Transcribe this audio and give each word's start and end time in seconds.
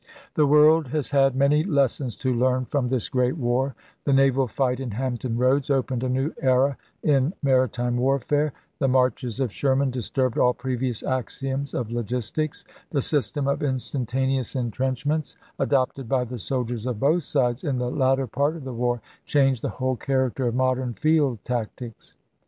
The 0.33 0.47
world 0.47 0.87
has 0.87 1.11
had 1.11 1.35
many 1.35 1.63
lessons 1.63 2.15
to 2.15 2.33
learn 2.33 2.65
from 2.65 2.87
this 2.87 3.07
great 3.07 3.37
war: 3.37 3.75
the 4.03 4.13
naval 4.13 4.47
fight 4.47 4.79
in 4.79 4.89
Hampton 4.89 5.35
Eoads 5.37 5.69
opened 5.69 6.03
a 6.03 6.09
new 6.09 6.33
era 6.41 6.75
in 7.03 7.35
maritime 7.43 7.97
warfare; 7.97 8.51
the 8.79 8.87
marches 8.87 9.39
of 9.39 9.51
Sherman 9.51 9.91
disturbed 9.91 10.39
all 10.39 10.55
previous 10.55 11.03
axioms 11.03 11.75
of 11.75 11.91
logistics; 11.91 12.65
the 12.89 13.03
system 13.03 13.47
of 13.47 13.61
instantaneous 13.61 14.55
intrench 14.55 15.05
ments, 15.05 15.35
adopted 15.59 16.09
by 16.09 16.23
the 16.23 16.39
soldiers 16.39 16.87
of 16.87 16.99
both 16.99 17.21
sides 17.21 17.63
in 17.63 17.77
the 17.77 17.91
latter 17.91 18.25
part 18.25 18.55
of 18.55 18.63
the 18.63 18.73
war, 18.73 19.01
changed 19.27 19.61
the 19.61 19.69
whole 19.69 19.97
character 19.97 20.47
of 20.47 20.55
modern 20.55 20.95
field 20.95 21.37
tactics. 21.43 22.15